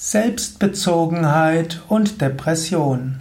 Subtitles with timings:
[0.00, 3.18] Selbstbezogenheit und Depression.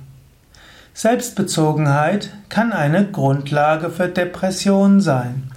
[0.94, 5.52] Selbstbezogenheit kann eine Grundlage für Depression sein.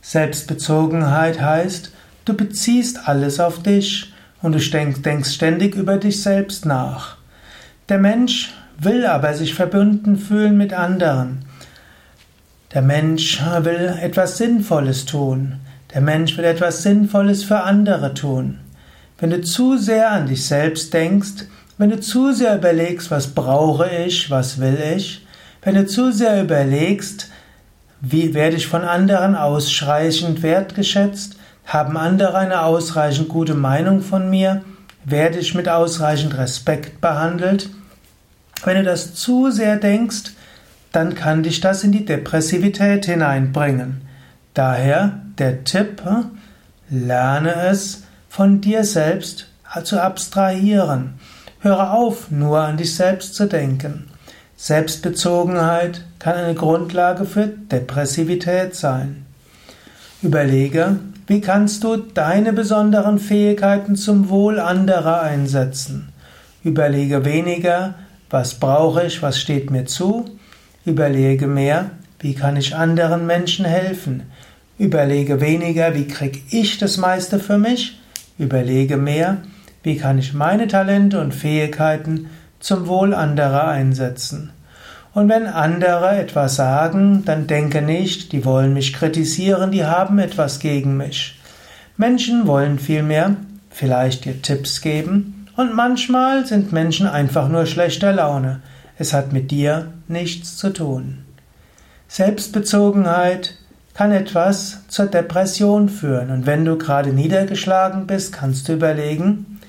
[0.00, 1.92] Selbstbezogenheit heißt,
[2.24, 4.58] du beziehst alles auf dich und du
[5.02, 7.18] denkst ständig über dich selbst nach.
[7.90, 11.44] Der Mensch will aber sich verbunden fühlen mit anderen.
[12.72, 15.60] Der Mensch will etwas Sinnvolles tun.
[15.92, 18.63] Der Mensch will etwas Sinnvolles für andere tun.
[19.18, 21.44] Wenn du zu sehr an dich selbst denkst,
[21.78, 25.26] wenn du zu sehr überlegst, was brauche ich, was will ich,
[25.62, 27.30] wenn du zu sehr überlegst,
[28.00, 34.62] wie werde ich von anderen ausreichend wertgeschätzt, haben andere eine ausreichend gute Meinung von mir,
[35.04, 37.70] werde ich mit ausreichend Respekt behandelt,
[38.64, 40.32] wenn du das zu sehr denkst,
[40.92, 44.02] dann kann dich das in die Depressivität hineinbringen.
[44.54, 46.02] Daher der Tipp,
[46.88, 49.46] lerne es, von dir selbst
[49.84, 51.14] zu abstrahieren.
[51.60, 54.08] Höre auf, nur an dich selbst zu denken.
[54.56, 59.24] Selbstbezogenheit kann eine Grundlage für Depressivität sein.
[60.20, 66.08] Überlege, wie kannst du deine besonderen Fähigkeiten zum Wohl anderer einsetzen.
[66.64, 67.94] Überlege weniger,
[68.30, 70.24] was brauche ich, was steht mir zu.
[70.84, 74.24] Überlege mehr, wie kann ich anderen Menschen helfen.
[74.76, 78.00] Überlege weniger, wie kriege ich das meiste für mich
[78.38, 79.38] Überlege mehr,
[79.82, 84.50] wie kann ich meine Talente und Fähigkeiten zum Wohl anderer einsetzen.
[85.12, 90.58] Und wenn andere etwas sagen, dann denke nicht, die wollen mich kritisieren, die haben etwas
[90.58, 91.38] gegen mich.
[91.96, 93.36] Menschen wollen vielmehr
[93.70, 98.60] vielleicht dir Tipps geben und manchmal sind Menschen einfach nur schlechter Laune.
[98.98, 101.24] Es hat mit dir nichts zu tun.
[102.08, 103.58] Selbstbezogenheit
[103.94, 106.30] kann etwas zur Depression führen.
[106.30, 109.60] Und wenn du gerade niedergeschlagen bist, kannst du überlegen,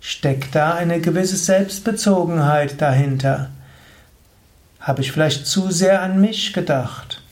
[0.00, 3.50] steckt da eine gewisse Selbstbezogenheit dahinter?
[4.80, 7.22] Habe ich vielleicht zu sehr an mich gedacht?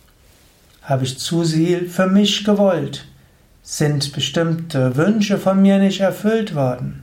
[0.83, 3.07] Habe ich zu viel für mich gewollt?
[3.63, 7.03] Sind bestimmte Wünsche von mir nicht erfüllt worden?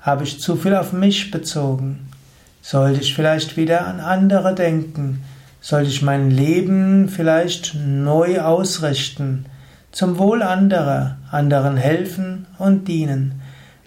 [0.00, 2.08] Habe ich zu viel auf mich bezogen?
[2.62, 5.22] Sollte ich vielleicht wieder an andere denken?
[5.62, 9.46] Sollte ich mein Leben vielleicht neu ausrichten,
[9.92, 13.40] zum Wohl anderer, anderen helfen und dienen.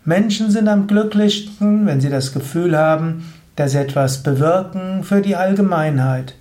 [0.05, 3.25] Menschen sind am glücklichsten, wenn sie das Gefühl haben,
[3.57, 6.35] dass sie etwas bewirken für die Allgemeinheit.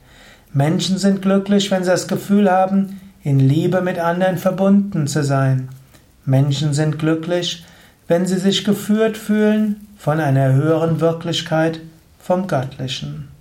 [0.52, 5.68] Menschen sind glücklich, wenn sie das Gefühl haben, in Liebe mit anderen verbunden zu sein.
[6.24, 7.64] Menschen sind glücklich,
[8.06, 11.80] wenn sie sich geführt fühlen von einer höheren Wirklichkeit,
[12.20, 13.33] vom Göttlichen.